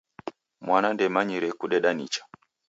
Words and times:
Mwana 0.65 0.87
ndemanyire 0.95 1.47
kudeda 1.59 1.89
nicha. 1.93 2.21